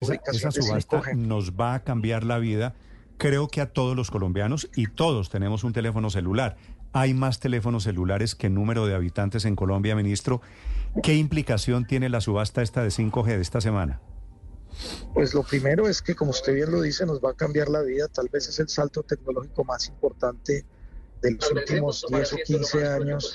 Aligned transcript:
esa, 0.00 0.14
esa 0.32 0.50
subasta 0.50 1.02
nos 1.14 1.52
va 1.52 1.74
a 1.74 1.84
cambiar 1.84 2.24
la 2.24 2.38
vida. 2.38 2.74
Creo 3.16 3.48
que 3.48 3.60
a 3.60 3.72
todos 3.72 3.96
los 3.96 4.10
colombianos 4.10 4.70
y 4.76 4.86
todos 4.86 5.28
tenemos 5.28 5.64
un 5.64 5.72
teléfono 5.72 6.10
celular. 6.10 6.56
Hay 6.92 7.14
más 7.14 7.40
teléfonos 7.40 7.84
celulares 7.84 8.34
que 8.34 8.48
número 8.48 8.86
de 8.86 8.94
habitantes 8.94 9.44
en 9.44 9.56
Colombia, 9.56 9.96
ministro. 9.96 10.40
¿Qué 11.02 11.16
implicación 11.16 11.86
tiene 11.86 12.08
la 12.08 12.20
subasta 12.20 12.62
esta 12.62 12.82
de 12.82 12.88
5G 12.88 13.26
de 13.26 13.42
esta 13.42 13.60
semana? 13.60 14.00
Pues 15.12 15.34
lo 15.34 15.42
primero 15.42 15.88
es 15.88 16.00
que, 16.00 16.14
como 16.14 16.30
usted 16.30 16.54
bien 16.54 16.70
lo 16.70 16.80
dice, 16.80 17.04
nos 17.04 17.20
va 17.22 17.32
a 17.32 17.34
cambiar 17.34 17.68
la 17.68 17.82
vida. 17.82 18.06
Tal 18.08 18.28
vez 18.28 18.48
es 18.48 18.60
el 18.60 18.68
salto 18.68 19.02
tecnológico 19.02 19.64
más 19.64 19.88
importante 19.88 20.64
de 21.22 21.32
los 21.32 21.50
últimos 21.50 22.06
10 22.08 22.32
o 22.32 22.36
15 22.44 22.86
años 22.86 23.34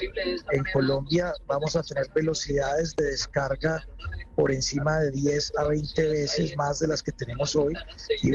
en 0.51 0.63
Colombia 0.71 1.33
vamos 1.47 1.75
a 1.75 1.83
tener 1.83 2.07
velocidades 2.13 2.95
de 2.95 3.05
descarga 3.05 3.85
por 4.35 4.51
encima 4.51 4.99
de 4.99 5.11
10 5.11 5.53
a 5.57 5.67
20 5.67 6.09
veces 6.09 6.57
más 6.57 6.79
de 6.79 6.87
las 6.87 7.03
que 7.03 7.11
tenemos 7.11 7.55
hoy 7.55 7.73
y, 8.21 8.31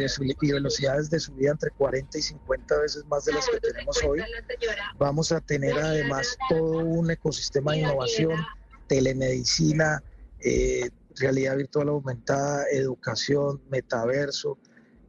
velocidades 0.52 1.10
de 1.10 1.18
subida 1.18 1.52
entre 1.52 1.70
40 1.70 2.18
y 2.18 2.22
50 2.22 2.78
veces 2.78 3.04
más 3.06 3.24
de 3.24 3.32
las 3.32 3.46
que 3.48 3.58
tenemos 3.60 4.02
hoy. 4.04 4.20
Vamos 4.98 5.32
a 5.32 5.40
tener 5.40 5.76
además 5.78 6.36
todo 6.48 6.78
un 6.78 7.10
ecosistema 7.10 7.72
de 7.72 7.78
innovación, 7.78 8.38
telemedicina, 8.86 10.02
eh, 10.40 10.90
realidad 11.16 11.56
virtual 11.56 11.88
aumentada, 11.88 12.64
educación, 12.70 13.60
metaverso, 13.68 14.58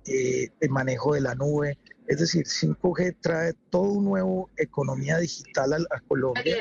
eh, 0.10 0.50
el 0.60 0.70
manejo 0.70 1.14
de 1.14 1.22
la 1.22 1.36
nube. 1.36 1.78
Es 2.08 2.20
decir, 2.20 2.46
5G 2.46 3.18
trae 3.22 3.54
todo 3.70 3.84
un 3.84 4.06
nuevo 4.06 4.50
economía 4.58 5.20
digital 5.20 5.74
a, 5.92 6.00
Colombia, 6.08 6.58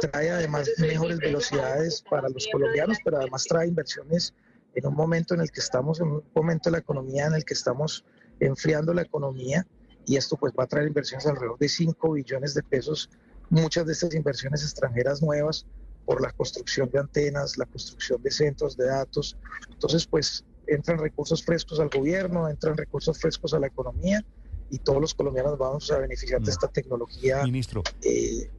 trae 0.00 0.30
además 0.30 0.68
mejores 0.78 1.18
velocidades 1.18 2.02
para 2.10 2.28
los 2.28 2.48
colombianos, 2.50 2.98
pero 3.04 3.18
además 3.18 3.44
trae 3.44 3.68
inversiones 3.68 4.34
en 4.74 4.86
un 4.86 4.94
momento 4.94 5.34
en 5.34 5.42
el 5.42 5.52
que 5.52 5.60
estamos, 5.60 6.00
en 6.00 6.08
un 6.08 6.24
momento 6.34 6.68
de 6.68 6.72
la 6.72 6.78
economía 6.78 7.26
en 7.26 7.34
el 7.34 7.44
que 7.44 7.54
estamos 7.54 8.04
enfriando 8.40 8.92
la 8.92 9.02
economía 9.02 9.64
y 10.04 10.16
esto 10.16 10.36
pues 10.36 10.52
va 10.58 10.64
a 10.64 10.66
traer 10.66 10.88
inversiones 10.88 11.26
alrededor 11.26 11.58
de 11.58 11.68
5 11.68 12.12
billones 12.12 12.54
de 12.54 12.64
pesos, 12.64 13.08
muchas 13.50 13.86
de 13.86 13.92
estas 13.92 14.14
inversiones 14.14 14.62
extranjeras 14.64 15.22
nuevas 15.22 15.64
por 16.04 16.20
la 16.20 16.32
construcción 16.32 16.90
de 16.90 16.98
antenas, 16.98 17.56
la 17.56 17.66
construcción 17.66 18.20
de 18.20 18.32
centros 18.32 18.76
de 18.76 18.86
datos. 18.86 19.36
Entonces 19.70 20.06
pues 20.06 20.44
entran 20.74 20.98
recursos 20.98 21.44
frescos 21.44 21.80
al 21.80 21.88
gobierno, 21.88 22.48
entran 22.48 22.76
recursos 22.76 23.18
frescos 23.18 23.54
a 23.54 23.58
la 23.58 23.66
economía 23.66 24.24
y 24.70 24.78
todos 24.78 25.00
los 25.00 25.14
colombianos 25.14 25.58
vamos 25.58 25.90
a 25.90 25.98
beneficiar 25.98 26.40
de 26.40 26.46
mm. 26.46 26.50
esta 26.50 26.68
tecnología. 26.68 27.42
Ministro, 27.44 27.82
eh, 28.02 28.50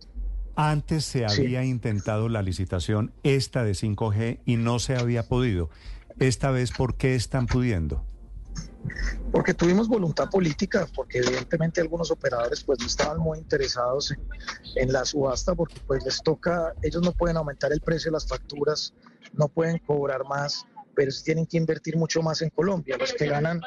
antes 0.55 1.05
se 1.05 1.25
había 1.25 1.64
intentado 1.64 2.30
la 2.30 2.44
licitación 2.44 3.11
esta 3.23 3.64
de 3.64 3.72
5G 3.72 4.39
y 4.45 4.58
no 4.58 4.80
se 4.80 4.95
había 4.95 5.28
podido. 5.28 5.70
Esta 6.20 6.52
vez, 6.52 6.72
¿por 6.72 6.95
qué 6.95 7.16
están 7.16 7.47
pudiendo? 7.47 8.05
Porque 9.31 9.55
tuvimos 9.55 9.88
voluntad 9.88 10.30
política, 10.30 10.88
porque 10.94 11.20
evidentemente 11.20 11.81
algunos 11.81 12.11
operadores 12.11 12.64
pues 12.64 12.80
no 12.80 12.86
estaban 12.86 13.17
muy 13.17 13.39
interesados 13.39 14.11
en, 14.11 14.20
en, 14.75 14.94
la 14.94 15.05
subasta, 15.05 15.55
porque 15.55 15.75
pues 15.88 16.03
les 16.05 16.22
toca, 16.22 16.73
ellos 16.83 17.02
no 17.02 17.14
pueden 17.14 17.38
aumentar 17.38 17.72
el 17.72 17.81
precio 17.81 18.11
de 18.11 18.14
las 18.14 18.27
facturas, 18.27 18.94
no 19.33 19.48
pueden 19.48 19.80
cobrar 19.80 20.25
más, 20.25 20.67
pero 20.95 21.11
sí 21.11 21.23
tienen 21.23 21.45
que 21.45 21.58
invertir 21.58 21.97
mucho 21.97 22.22
más 22.22 22.41
en 22.41 22.49
Colombia. 22.49 22.97
Los 22.97 23.13
que 23.13 23.27
ganan 23.27 23.61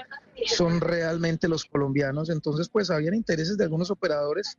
son 0.46 0.80
realmente 0.80 1.48
los 1.48 1.64
colombianos. 1.64 2.30
Entonces, 2.30 2.68
pues 2.68 2.90
habían 2.90 3.14
intereses 3.14 3.56
de 3.56 3.64
algunos 3.64 3.90
operadores 3.90 4.58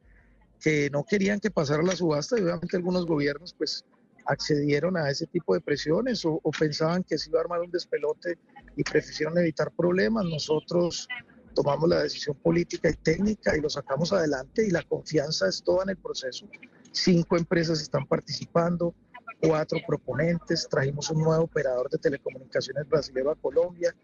que 0.60 0.90
no 0.90 1.04
querían 1.04 1.40
que 1.40 1.52
pasara 1.52 1.84
la 1.84 1.96
subasta 1.96 2.38
y 2.38 2.44
obviamente 2.44 2.78
algunos 2.78 3.06
gobiernos 3.06 3.54
pues 3.54 3.86
accedieron 4.26 4.98
a 4.98 5.10
ese 5.10 5.28
tipo 5.28 5.54
de 5.54 5.62
presiones 5.62 6.26
o, 6.26 6.42
pensaban 6.58 7.04
que 7.04 7.18
se 7.18 7.30
iba 7.30 7.40
a 7.40 7.44
armar 7.44 7.62
un 7.62 7.72
despelote 7.72 8.38
y 8.76 8.84
prefirieron 8.84 9.38
evitar 9.38 9.72
problemas. 9.72 10.26
Nosotros 10.26 11.08
tomamos 11.56 11.90
la 11.90 12.04
decisión 12.04 12.36
política 12.36 12.90
y 12.90 12.94
técnica 12.94 13.56
y 13.56 13.62
lo 13.62 13.70
sacamos 13.70 14.12
adelante 14.14 14.66
y 14.66 14.70
la 14.70 14.84
confianza 14.84 15.48
es 15.48 15.64
toda 15.64 15.84
en 15.84 15.90
el 15.90 15.98
proceso. 15.98 16.48
Cinco 16.92 17.38
empresas 17.38 17.82
están 17.82 18.06
participando, 18.06 18.94
cuatro 19.42 19.80
proponentes, 19.86 20.68
trajimos 20.70 21.10
un 21.12 21.24
nuevo 21.24 21.44
operador 21.44 21.90
de 21.90 21.98
telecomunicaciones 21.98 22.88
brasileño 22.88 23.32
a 23.32 23.36
Colombia, 23.36 23.96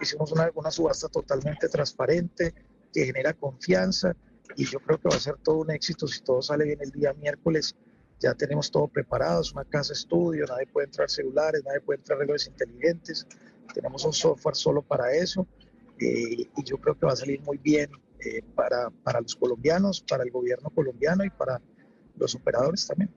hicimos 0.00 0.32
una, 0.32 0.50
una 0.54 0.70
subasta 0.70 1.08
totalmente 1.08 1.68
transparente 1.68 2.54
que 2.92 3.06
genera 3.06 3.32
confianza 3.34 4.14
y 4.56 4.64
yo 4.64 4.80
creo 4.80 4.98
que 4.98 5.08
va 5.08 5.16
a 5.16 5.20
ser 5.20 5.36
todo 5.38 5.58
un 5.58 5.70
éxito 5.70 6.06
si 6.06 6.20
todo 6.20 6.42
sale 6.42 6.64
bien 6.64 6.78
el 6.80 6.90
día 6.90 7.12
miércoles. 7.12 7.76
Ya 8.20 8.34
tenemos 8.34 8.70
todo 8.70 8.88
preparado, 8.88 9.42
es 9.42 9.52
una 9.52 9.64
casa 9.64 9.92
estudio, 9.92 10.44
nadie 10.46 10.66
puede 10.66 10.86
entrar 10.86 11.08
celulares, 11.08 11.62
nadie 11.64 11.80
puede 11.80 11.98
entrar 11.98 12.18
relojes 12.18 12.48
inteligentes, 12.48 13.26
tenemos 13.72 14.04
un 14.04 14.12
software 14.12 14.56
solo 14.56 14.82
para 14.82 15.12
eso 15.12 15.46
eh, 16.00 16.48
y 16.56 16.64
yo 16.64 16.78
creo 16.78 16.98
que 16.98 17.06
va 17.06 17.12
a 17.12 17.16
salir 17.16 17.40
muy 17.42 17.58
bien 17.58 17.90
eh, 18.18 18.42
para, 18.56 18.90
para 18.90 19.20
los 19.20 19.36
colombianos, 19.36 20.00
para 20.00 20.24
el 20.24 20.32
gobierno 20.32 20.70
colombiano 20.70 21.24
y 21.24 21.30
para 21.30 21.60
los 22.16 22.34
operadores 22.34 22.88
también. 22.88 23.10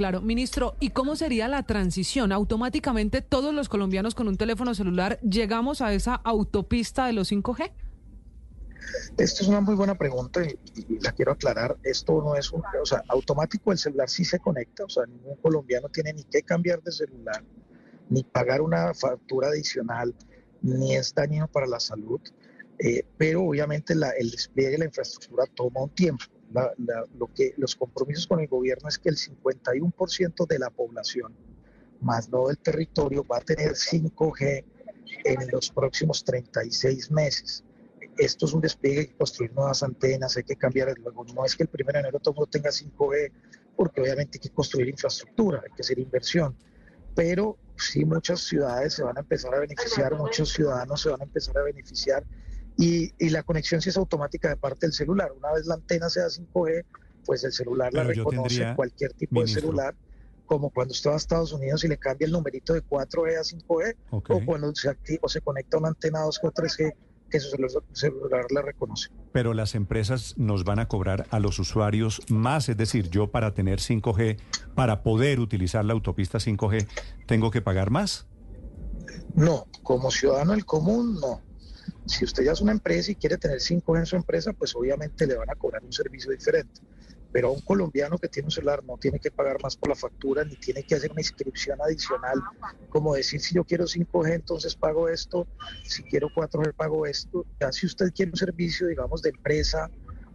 Claro, 0.00 0.22
ministro, 0.22 0.76
¿y 0.80 0.92
cómo 0.92 1.14
sería 1.14 1.46
la 1.46 1.62
transición? 1.64 2.32
¿Automáticamente 2.32 3.20
todos 3.20 3.52
los 3.52 3.68
colombianos 3.68 4.14
con 4.14 4.28
un 4.28 4.38
teléfono 4.38 4.74
celular 4.74 5.20
llegamos 5.20 5.82
a 5.82 5.92
esa 5.92 6.14
autopista 6.14 7.04
de 7.04 7.12
los 7.12 7.30
5G? 7.30 7.70
Esto 9.18 9.42
es 9.42 9.48
una 9.48 9.60
muy 9.60 9.74
buena 9.74 9.96
pregunta 9.96 10.40
y, 10.42 10.58
la 11.00 11.12
quiero 11.12 11.32
aclarar. 11.32 11.76
Esto 11.82 12.22
no 12.22 12.34
es 12.34 12.50
un, 12.50 12.62
o 12.82 12.86
sea, 12.86 13.02
automático 13.08 13.72
el 13.72 13.76
celular 13.76 14.08
sí 14.08 14.24
se 14.24 14.38
conecta, 14.38 14.84
o 14.84 14.88
sea, 14.88 15.04
ningún 15.04 15.36
colombiano 15.36 15.90
tiene 15.90 16.14
ni 16.14 16.24
que 16.24 16.40
cambiar 16.44 16.82
de 16.82 16.92
celular, 16.92 17.44
ni 18.08 18.22
pagar 18.22 18.62
una 18.62 18.94
factura 18.94 19.48
adicional, 19.48 20.14
ni 20.62 20.96
es 20.96 21.14
dañino 21.14 21.46
para 21.46 21.66
la 21.66 21.78
salud, 21.78 22.22
eh, 22.78 23.04
pero 23.18 23.42
obviamente 23.42 23.92
el 23.92 24.30
despliegue 24.30 24.70
de 24.70 24.78
la 24.78 24.84
infraestructura 24.86 25.44
toma 25.54 25.82
un 25.82 25.90
tiempo 25.90 26.24
lo 26.52 27.32
que, 27.34 27.54
los 27.56 27.76
compromisos 27.76 28.26
con 28.26 28.40
el 28.40 28.48
gobierno 28.48 28.88
es 28.88 28.98
que 28.98 29.08
el 29.08 29.16
51% 29.16 30.46
de 30.46 30.58
la 30.58 30.70
población, 30.70 31.34
más 32.00 32.28
no 32.30 32.48
del 32.48 32.58
territorio, 32.58 33.24
va 33.24 33.38
a 33.38 33.40
tener 33.40 33.72
5G 33.72 34.64
en 35.24 35.48
los 35.52 35.70
próximos 35.70 36.24
36 36.24 37.10
meses. 37.10 37.64
Esto 38.18 38.46
es 38.46 38.52
un 38.52 38.60
despliegue, 38.60 39.00
hay 39.00 39.06
que 39.06 39.16
construir 39.16 39.52
nuevas 39.54 39.82
antenas, 39.82 40.36
hay 40.36 40.44
que 40.44 40.56
cambiar, 40.56 40.92
luego 40.98 41.24
no 41.34 41.44
es 41.44 41.56
que 41.56 41.62
el 41.62 41.70
1 41.72 41.92
de 41.92 41.98
enero 42.00 42.18
todo 42.18 42.32
el 42.32 42.36
mundo 42.36 42.50
tenga 42.50 42.70
5G, 42.70 43.32
porque 43.76 44.00
obviamente 44.00 44.38
hay 44.38 44.40
que 44.40 44.54
construir 44.54 44.88
infraestructura, 44.88 45.62
hay 45.64 45.72
que 45.74 45.82
hacer 45.82 45.98
inversión, 45.98 46.54
pero 47.14 47.56
sí 47.76 48.04
muchas 48.04 48.40
ciudades 48.40 48.94
se 48.94 49.02
van 49.02 49.16
a 49.16 49.20
empezar 49.20 49.54
a 49.54 49.60
beneficiar, 49.60 50.14
muchos 50.16 50.52
ciudadanos 50.52 51.00
se 51.00 51.10
van 51.10 51.20
a 51.20 51.24
empezar 51.24 51.56
a 51.58 51.62
beneficiar 51.62 52.24
y, 52.80 53.28
la 53.28 53.42
conexión 53.42 53.82
sí 53.82 53.90
es 53.90 53.96
automática 53.98 54.48
de 54.48 54.56
parte 54.56 54.86
del 54.86 54.94
celular. 54.94 55.30
Una 55.36 55.52
vez 55.52 55.66
la 55.66 55.74
antena 55.74 56.08
sea 56.08 56.26
5G, 56.26 56.84
pues 57.26 57.44
el 57.44 57.52
celular 57.52 57.92
la 57.92 58.04
reconoce, 58.04 58.72
cualquier 58.74 59.12
tipo 59.12 59.42
de 59.42 59.48
celular, 59.48 59.94
como 60.46 60.70
cuando 60.70 60.92
usted 60.92 61.10
va 61.10 61.14
a 61.14 61.18
Estados 61.18 61.52
Unidos 61.52 61.84
y 61.84 61.88
le 61.88 61.98
cambia 61.98 62.24
el 62.24 62.32
numerito 62.32 62.72
de 62.72 62.82
4G 62.82 63.36
a 63.36 63.42
5G, 63.42 63.96
o 64.10 64.44
cuando 64.46 64.74
se, 64.74 64.88
activa, 64.88 65.20
o 65.22 65.28
se 65.28 65.42
conecta 65.42 65.76
una 65.76 65.88
antena 65.88 66.20
2 66.20 66.40
o 66.42 66.50
3G, 66.50 66.94
que 67.30 67.38
su 67.38 67.56
celular 67.92 68.46
la 68.50 68.62
reconoce. 68.62 69.10
Pero 69.30 69.52
las 69.54 69.74
empresas 69.74 70.36
nos 70.38 70.64
van 70.64 70.78
a 70.78 70.88
cobrar 70.88 71.26
a 71.30 71.38
los 71.38 71.58
usuarios 71.58 72.22
más, 72.28 72.68
es 72.70 72.78
decir, 72.78 73.10
yo 73.10 73.30
para 73.30 73.52
tener 73.52 73.78
5G, 73.78 74.38
para 74.74 75.02
poder 75.02 75.38
utilizar 75.38 75.84
la 75.84 75.92
autopista 75.92 76.38
5G, 76.38 76.88
¿tengo 77.26 77.50
que 77.50 77.60
pagar 77.60 77.90
más? 77.90 78.26
No, 79.34 79.66
como 79.82 80.10
ciudadano 80.10 80.52
del 80.52 80.64
común, 80.64 81.20
no. 81.20 81.49
Si 82.10 82.24
usted 82.24 82.42
ya 82.42 82.52
es 82.52 82.60
una 82.60 82.72
empresa 82.72 83.12
y 83.12 83.14
quiere 83.14 83.38
tener 83.38 83.58
5G 83.58 83.98
en 84.00 84.06
su 84.06 84.16
empresa, 84.16 84.52
pues 84.52 84.74
obviamente 84.74 85.28
le 85.28 85.36
van 85.36 85.48
a 85.48 85.54
cobrar 85.54 85.84
un 85.84 85.92
servicio 85.92 86.32
diferente. 86.32 86.80
Pero 87.30 87.46
a 87.46 87.52
un 87.52 87.60
colombiano 87.60 88.18
que 88.18 88.26
tiene 88.26 88.48
un 88.48 88.50
celular 88.50 88.82
no 88.82 88.98
tiene 88.98 89.20
que 89.20 89.30
pagar 89.30 89.62
más 89.62 89.76
por 89.76 89.90
la 89.90 89.94
factura 89.94 90.44
ni 90.44 90.56
tiene 90.56 90.82
que 90.82 90.96
hacer 90.96 91.12
una 91.12 91.20
inscripción 91.20 91.80
adicional, 91.80 92.42
como 92.88 93.14
decir 93.14 93.40
si 93.40 93.54
yo 93.54 93.62
quiero 93.62 93.84
5G 93.84 94.34
entonces 94.34 94.74
pago 94.74 95.08
esto, 95.08 95.46
si 95.84 96.02
quiero 96.02 96.30
4G 96.30 96.74
pago 96.74 97.06
esto. 97.06 97.46
Ya 97.60 97.70
si 97.70 97.86
usted 97.86 98.12
quiere 98.12 98.32
un 98.32 98.36
servicio, 98.36 98.88
digamos, 98.88 99.22
de 99.22 99.30
empresa 99.30 99.88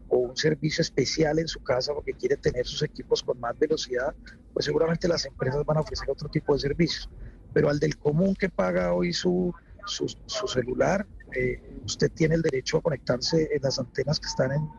o 0.08 0.20
un 0.20 0.38
servicio 0.38 0.82
especial 0.82 1.40
en 1.40 1.50
su 1.50 1.62
casa 1.62 1.94
porque 1.94 2.14
quiere 2.14 2.38
tener 2.38 2.66
sus 2.66 2.84
equipos 2.84 3.22
con 3.22 3.38
más 3.42 3.60
velocidad, 3.60 4.16
pues 4.54 4.64
seguramente 4.64 5.10
las 5.10 5.26
empresas 5.26 5.66
van 5.66 5.76
a 5.76 5.82
ofrecer 5.82 6.10
otro 6.10 6.30
tipo 6.30 6.54
de 6.54 6.60
servicios. 6.60 7.10
Pero 7.54 7.70
al 7.70 7.80
del 7.80 7.98
común 7.98 8.34
que 8.34 8.48
paga 8.48 8.94
hoy 8.94 9.12
su, 9.12 9.54
su, 9.86 10.08
su 10.26 10.48
celular, 10.48 11.06
eh, 11.36 11.62
usted 11.86 12.12
tiene 12.12 12.36
el 12.36 12.42
derecho 12.42 12.78
a 12.78 12.82
conectarse 12.82 13.50
en 13.54 13.62
las 13.62 13.80
antenas 13.80 14.20
que 14.20 14.28
están 14.28 14.52
en, 14.52 14.70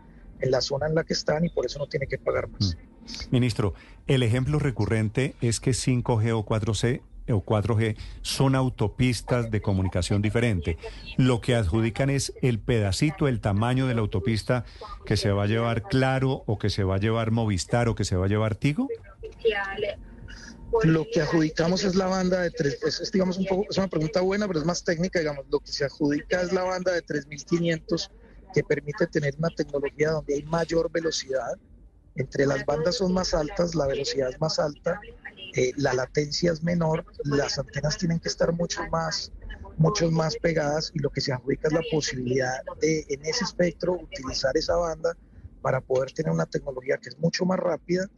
en, 0.40 0.50
la 0.50 0.60
zona 0.60 0.86
en 0.86 0.94
la 0.94 1.04
que 1.04 1.12
están 1.12 1.44
y 1.44 1.50
por 1.50 1.66
eso 1.66 1.78
no 1.78 1.86
tiene 1.86 2.06
que 2.06 2.18
pagar 2.18 2.48
más. 2.48 2.76
Mm. 2.76 3.30
Ministro, 3.30 3.74
el 4.06 4.22
ejemplo 4.22 4.58
recurrente 4.58 5.36
es 5.40 5.60
que 5.60 5.70
5G 5.70 6.32
o 6.32 6.44
4C 6.44 7.02
o 7.32 7.44
4G 7.44 7.96
son 8.22 8.54
autopistas 8.54 9.50
de 9.50 9.60
comunicación 9.60 10.22
diferente. 10.22 10.78
Lo 11.16 11.40
que 11.40 11.54
adjudican 11.54 12.10
es 12.10 12.32
el 12.42 12.58
pedacito, 12.58 13.28
el 13.28 13.40
tamaño 13.40 13.86
de 13.86 13.94
la 13.94 14.00
autopista 14.00 14.64
que 15.04 15.16
se 15.16 15.30
va 15.30 15.44
a 15.44 15.46
llevar 15.46 15.82
Claro 15.82 16.42
o 16.46 16.58
que 16.58 16.70
se 16.70 16.84
va 16.84 16.96
a 16.96 16.98
llevar 16.98 17.30
Movistar 17.30 17.88
o 17.88 17.94
que 17.94 18.04
se 18.04 18.16
va 18.16 18.26
a 18.26 18.28
llevar 18.28 18.54
Tigo. 18.54 18.88
Lo 20.84 21.06
que 21.12 21.20
adjudicamos 21.20 21.84
es 21.84 21.94
la 21.94 22.06
banda 22.06 22.40
de 22.40 22.50
tres, 22.50 22.78
es, 22.82 23.12
digamos 23.12 23.38
un 23.38 23.46
poco, 23.46 23.64
es 23.68 23.78
una 23.78 23.88
pregunta 23.88 24.20
buena, 24.20 24.46
pero 24.46 24.60
es 24.60 24.66
más 24.66 24.84
técnica, 24.84 25.18
digamos, 25.18 25.46
lo 25.50 25.60
que 25.60 25.72
se 25.72 25.84
adjudica 25.84 26.42
es 26.42 26.52
la 26.52 26.64
banda 26.64 26.92
de 26.92 27.02
3500 27.02 28.10
que 28.52 28.62
permite 28.62 29.06
tener 29.06 29.34
una 29.38 29.50
tecnología 29.50 30.10
donde 30.10 30.34
hay 30.34 30.42
mayor 30.44 30.90
velocidad. 30.90 31.58
Entre 32.14 32.46
las 32.46 32.64
bandas 32.64 32.96
son 32.96 33.12
más 33.12 33.34
altas, 33.34 33.74
la 33.74 33.86
velocidad 33.86 34.30
es 34.30 34.40
más 34.40 34.58
alta, 34.58 34.98
eh, 35.54 35.72
la 35.76 35.92
latencia 35.92 36.52
es 36.52 36.62
menor, 36.62 37.04
las 37.24 37.58
antenas 37.58 37.98
tienen 37.98 38.18
que 38.18 38.28
estar 38.28 38.52
mucho 38.52 38.80
más, 38.90 39.32
mucho 39.76 40.10
más 40.10 40.36
pegadas 40.36 40.90
y 40.94 41.00
lo 41.00 41.10
que 41.10 41.20
se 41.20 41.32
adjudica 41.32 41.68
es 41.68 41.74
la 41.74 41.82
posibilidad 41.90 42.62
de 42.80 43.04
en 43.08 43.24
ese 43.26 43.44
espectro 43.44 43.94
utilizar 43.94 44.56
esa 44.56 44.76
banda 44.76 45.16
para 45.60 45.80
poder 45.80 46.12
tener 46.12 46.32
una 46.32 46.46
tecnología 46.46 46.96
que 46.98 47.08
es 47.08 47.18
mucho 47.18 47.44
más 47.44 47.58
rápida, 47.58 48.08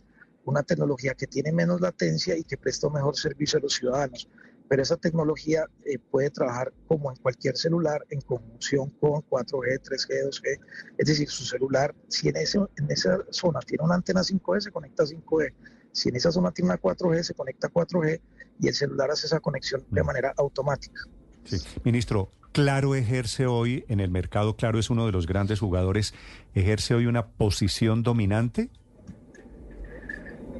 una 0.48 0.62
tecnología 0.62 1.14
que 1.14 1.26
tiene 1.26 1.52
menos 1.52 1.80
latencia 1.80 2.36
y 2.36 2.44
que 2.44 2.56
presta 2.56 2.86
un 2.86 2.94
mejor 2.94 3.16
servicio 3.16 3.58
a 3.58 3.62
los 3.62 3.74
ciudadanos 3.74 4.28
pero 4.68 4.82
esa 4.82 4.96
tecnología 4.96 5.64
eh, 5.84 5.98
puede 5.98 6.30
trabajar 6.30 6.72
como 6.86 7.10
en 7.10 7.16
cualquier 7.16 7.56
celular 7.56 8.04
en 8.10 8.20
conjunción 8.20 8.90
con 9.00 9.22
4G, 9.22 9.80
3G, 9.80 10.28
2G. 10.28 10.60
Es 10.98 11.08
decir, 11.08 11.28
su 11.28 11.44
celular, 11.44 11.94
si 12.08 12.28
en, 12.28 12.36
ese, 12.36 12.58
en 12.58 12.90
esa 12.90 13.18
zona 13.30 13.60
tiene 13.60 13.84
una 13.84 13.94
antena 13.94 14.20
5G, 14.20 14.60
se 14.60 14.70
conecta 14.70 15.04
a 15.04 15.06
5G. 15.06 15.52
Si 15.92 16.10
en 16.10 16.16
esa 16.16 16.30
zona 16.30 16.52
tiene 16.52 16.70
una 16.70 16.80
4G, 16.80 17.22
se 17.22 17.34
conecta 17.34 17.68
a 17.68 17.70
4G 17.70 18.20
y 18.60 18.68
el 18.68 18.74
celular 18.74 19.10
hace 19.10 19.26
esa 19.26 19.40
conexión 19.40 19.84
de 19.90 20.02
mm. 20.02 20.06
manera 20.06 20.34
automática. 20.36 21.00
Sí. 21.44 21.56
Ministro, 21.82 22.30
Claro 22.52 22.94
ejerce 22.94 23.46
hoy 23.46 23.84
en 23.88 24.00
el 24.00 24.10
mercado, 24.10 24.56
Claro 24.56 24.78
es 24.78 24.90
uno 24.90 25.06
de 25.06 25.12
los 25.12 25.26
grandes 25.26 25.60
jugadores, 25.60 26.12
ejerce 26.54 26.94
hoy 26.94 27.06
una 27.06 27.28
posición 27.28 28.02
dominante. 28.02 28.70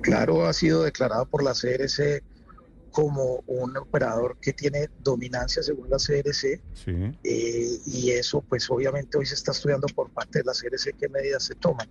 Claro 0.02 0.46
ha 0.46 0.52
sido 0.52 0.82
declarado 0.82 1.26
por 1.26 1.42
la 1.42 1.52
CRC 1.52 2.22
como 2.90 3.44
un 3.46 3.76
operador 3.76 4.38
que 4.40 4.52
tiene 4.52 4.88
dominancia 5.00 5.62
según 5.62 5.90
la 5.90 5.98
CRC 5.98 6.60
eh, 7.22 7.78
y 7.86 8.10
eso 8.10 8.40
pues 8.40 8.68
obviamente 8.70 9.18
hoy 9.18 9.26
se 9.26 9.34
está 9.34 9.52
estudiando 9.52 9.86
por 9.88 10.10
parte 10.10 10.40
de 10.40 10.44
la 10.44 10.52
CRC 10.52 10.96
qué 10.98 11.08
medidas 11.08 11.44
se 11.44 11.54
toman. 11.54 11.88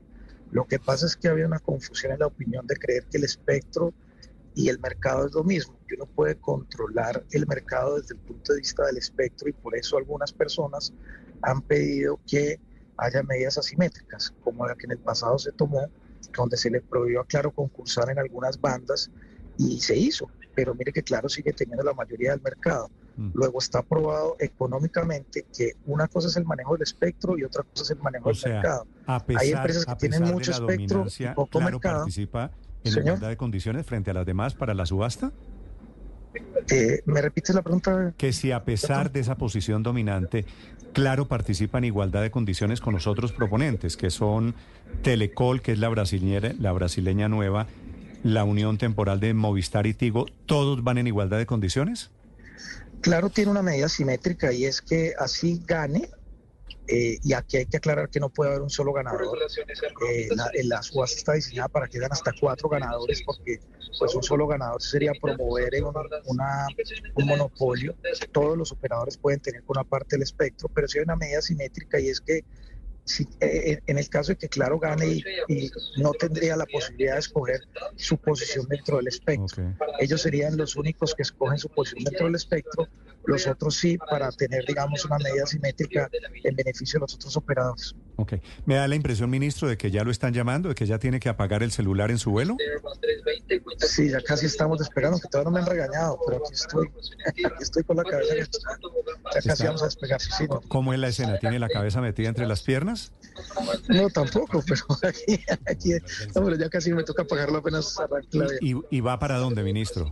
Lo 0.52 0.66
que 0.66 0.80
pasa 0.80 1.06
es 1.06 1.16
que 1.16 1.28
había 1.28 1.46
una 1.46 1.60
confusión 1.60 2.14
en 2.14 2.20
la 2.20 2.28
opinión 2.28 2.66
de 2.68 2.76
creer 2.76 3.06
que 3.06 3.18
el 3.18 3.26
espectro 3.26 3.94
y 4.56 4.70
el 4.70 4.80
mercado 4.80 5.28
es 5.28 5.34
lo 5.34 5.44
mismo, 5.44 5.78
que 5.88 5.96
uno 5.96 6.08
puede 6.08 6.36
controlar 6.36 7.24
el 7.32 7.46
mercado 7.46 8.00
desde 8.00 8.16
el 8.16 8.22
punto 8.22 8.54
de 8.54 8.60
vista 8.60 8.86
del 8.86 8.98
espectro 8.98 9.48
y 9.48 9.54
por 9.54 9.76
eso 9.76 9.98
algunas 9.98 10.34
personas 10.34 10.94
han 11.44 11.62
pedido 11.62 12.20
que 12.26 12.60
haya 12.98 13.22
medidas 13.22 13.58
asimétricas, 13.58 14.34
como 14.44 14.66
la 14.66 14.76
que 14.76 14.86
en 14.86 14.94
el 14.94 14.98
pasado 14.98 15.38
se 15.38 15.52
tomó, 15.52 15.88
donde 16.36 16.58
se 16.58 16.70
le 16.70 16.82
prohibió 16.82 17.22
a 17.22 17.26
Claro 17.26 17.52
concursar 17.52 18.10
en 18.10 18.20
algunas 18.20 18.60
bandas 18.60 19.10
y 19.58 19.80
se 19.80 19.98
hizo 19.98 20.30
pero 20.58 20.74
mire 20.74 20.92
que 20.92 21.04
claro 21.04 21.30
sigue 21.30 21.54
teniendo 21.54 21.84
la 21.84 21.94
mayoría 21.94 22.32
del 22.32 22.42
mercado. 22.42 22.90
Mm. 23.16 23.30
Luego 23.36 23.60
está 23.60 23.84
probado 23.84 24.36
económicamente 24.40 25.46
que 25.56 25.74
una 25.86 26.08
cosa 26.08 26.30
es 26.30 26.36
el 26.36 26.46
manejo 26.46 26.74
del 26.74 26.82
espectro 26.82 27.38
y 27.38 27.44
otra 27.44 27.62
cosa 27.62 27.84
es 27.84 27.92
el 27.92 28.00
manejo 28.00 28.32
del 28.32 28.54
mercado. 28.54 28.88
Hay 29.06 29.52
empresas 29.52 29.86
que 29.86 29.96
tienen 29.98 30.24
mucho 30.24 30.50
espectro 30.50 31.06
y 31.20 31.28
poco 31.36 31.62
mercado. 31.62 32.00
participa 32.00 32.50
en 32.84 32.98
igualdad 32.98 33.30
de 33.30 33.38
condiciones 33.38 33.86
frente 33.86 34.10
a 34.10 34.16
las 34.16 34.26
demás 34.26 34.56
para 34.56 34.74
la 34.74 34.88
subasta? 34.88 35.32
Eh, 36.70 37.02
¿Me 37.06 37.22
repites 37.22 37.56
la 37.56 37.62
pregunta? 37.62 38.14
Que 38.18 38.34
si 38.34 38.52
a 38.52 38.64
pesar 38.64 39.12
de 39.12 39.20
esa 39.20 39.36
posición 39.36 39.84
dominante, 39.84 40.46
Claro 40.94 41.28
participa 41.28 41.78
en 41.78 41.84
igualdad 41.84 42.24
de 42.24 42.32
condiciones 42.32 42.82
con 42.82 42.96
los 42.96 43.06
otros 43.06 43.32
proponentes, 43.32 43.98
que 43.98 44.10
son 44.10 44.56
Telecol, 45.04 45.62
que 45.62 45.74
es 45.74 45.80
la 45.80 45.90
brasileña, 45.90 46.56
la 46.58 46.72
brasileña 46.72 47.30
nueva, 47.30 47.68
la 48.24 48.44
unión 48.44 48.80
temporal 48.80 49.20
de 49.20 49.36
Movistar 49.36 49.86
y 49.86 49.94
Tigo, 49.94 50.26
¿todos 50.48 50.84
van 50.84 50.98
en 50.98 51.06
igualdad 51.06 51.38
de 51.38 51.46
condiciones? 51.46 52.10
Claro, 53.02 53.30
tiene 53.30 53.52
una 53.52 53.62
medida 53.62 53.90
simétrica 53.90 54.52
y 54.52 54.66
es 54.66 54.82
que 54.82 55.14
así 55.20 55.62
gane, 55.68 56.10
eh, 56.88 57.18
y 57.24 57.34
aquí 57.34 57.58
hay 57.58 57.66
que 57.66 57.78
aclarar 57.78 58.10
que 58.10 58.20
no 58.20 58.30
puede 58.30 58.52
haber 58.52 58.62
un 58.62 58.70
solo 58.70 58.94
ganador. 58.94 59.38
Eh, 60.10 60.30
la, 60.36 60.50
la, 60.64 60.82
subasta 60.82 61.18
está 61.18 61.34
diseñada 61.34 61.68
para 61.68 61.88
que 61.88 61.98
hagan 61.98 62.14
hasta 62.14 62.32
cuatro 62.40 62.70
ganadores, 62.70 63.22
porque 63.24 63.60
pues 64.00 64.16
un 64.16 64.24
solo 64.24 64.48
ganador 64.48 64.82
sería 64.82 65.12
promover 65.22 65.72
una, 66.26 66.68
un 67.16 67.26
monopolio. 67.26 67.96
Todos 68.32 68.58
los 68.58 68.72
operadores 68.72 69.18
pueden 69.18 69.40
tener 69.40 69.64
una 69.68 69.84
parte 69.84 70.16
del 70.16 70.24
espectro, 70.24 70.70
pero 70.74 70.88
si 70.88 71.00
hay 71.00 71.04
una 71.04 71.16
medida 71.16 71.42
simétrica 71.42 72.00
y 72.00 72.10
es 72.10 72.22
que 72.22 72.44
si, 73.04 73.24
eh, 73.24 73.72
eh, 73.72 73.80
en 73.88 73.98
el 73.98 74.10
caso 74.10 74.34
de 74.34 74.38
que 74.38 74.50
Claro 74.50 74.80
gane 74.80 75.24
y, 75.48 75.72
no 75.98 76.12
tendría 76.12 76.58
la 76.58 76.66
posibilidad 76.66 77.14
de 77.14 77.20
escoger 77.20 77.62
su 77.96 78.18
posición 78.18 78.68
dentro 78.68 78.98
del 78.98 79.08
espectro. 79.08 79.74
Ellos 80.00 80.22
serían 80.22 80.58
los 80.58 80.76
únicos 80.76 81.16
que 81.16 81.24
escogen 81.24 81.58
su 81.58 81.70
posición 81.70 82.04
dentro 82.04 82.26
del 82.26 82.36
espectro, 82.36 82.88
los 83.28 83.46
otros 83.46 83.76
sí, 83.76 83.98
para 83.98 84.32
tener, 84.32 84.66
digamos, 84.66 85.06
una 85.06 85.18
medida 85.18 85.46
simétrica 85.46 86.10
en 86.44 86.56
beneficio 86.56 86.98
de 86.98 87.02
los 87.02 87.16
otros 87.16 87.36
operadores. 87.38 87.94
Ok. 88.18 88.34
Me 88.66 88.76
da 88.76 88.88
la 88.88 88.96
impresión, 88.96 89.30
ministro, 89.30 89.70
de 89.70 89.78
que 89.78 89.92
ya 89.92 90.04
lo 90.04 90.12
están 90.12 90.34
llamando, 90.34 90.70
de 90.70 90.76
que 90.76 90.86
ya 90.86 90.98
tiene 90.98 91.20
que 91.20 91.30
apagar 91.30 91.62
el 91.62 91.72
celular 91.72 92.12
en 92.12 92.18
su 92.18 92.32
vuelo. 92.32 92.58
Sí, 93.78 94.10
ya 94.10 94.22
casi 94.22 94.48
estamos 94.48 94.82
esperando, 94.82 95.20
que 95.20 95.28
todavía 95.28 95.52
no 95.52 95.56
me 95.56 95.60
han 95.62 95.68
regañado, 95.68 96.20
pero 96.26 96.44
aquí 96.44 96.54
estoy, 96.54 96.90
estoy 97.62 97.84
con 97.84 97.98
la 97.98 98.04
cabeza. 98.04 98.34
Ya 99.36 99.42
casi 99.42 99.64
vamos 99.66 99.84
a 99.84 99.86
despegar. 99.86 100.20
Sí, 100.20 100.48
¿Cómo 100.68 100.94
es 100.94 101.00
la 101.00 101.10
escena? 101.10 101.38
¿Tiene 101.38 101.60
la 101.60 101.70
cabeza 101.70 102.02
metida 102.02 102.28
entre 102.28 102.48
las 102.48 102.64
piernas? 102.64 103.12
No, 103.88 104.10
tampoco, 104.10 104.64
pero 104.68 104.82
aquí, 105.04 105.40
aquí 105.68 105.92
ya 106.58 106.70
casi 106.70 106.92
me 106.92 107.04
toca 107.04 107.24
pagarlo 107.24 107.60
apenas 107.60 107.98
¿Y, 108.62 108.76
¿Y 108.90 109.02
va 109.02 109.20
para 109.20 109.38
dónde, 109.38 109.64
ministro? 109.64 110.12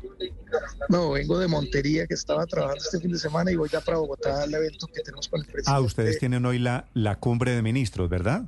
No, 0.89 1.11
vengo 1.11 1.39
de 1.39 1.47
Montería, 1.47 2.05
que 2.07 2.13
estaba 2.13 2.45
trabajando 2.45 2.83
este 2.83 2.99
fin 2.99 3.11
de 3.11 3.19
semana, 3.19 3.51
y 3.51 3.55
voy 3.55 3.69
ya 3.69 3.81
para 3.81 3.97
Bogotá 3.97 4.43
al 4.43 4.53
evento 4.53 4.87
que 4.87 5.01
tenemos 5.01 5.27
con 5.27 5.41
el 5.41 5.45
presidente. 5.45 5.71
Ah, 5.71 5.81
ustedes 5.81 6.19
tienen 6.19 6.45
hoy 6.45 6.59
la, 6.59 6.87
la 6.93 7.19
cumbre 7.19 7.51
de 7.51 7.61
ministros, 7.61 7.94
¿verdad? 8.09 8.45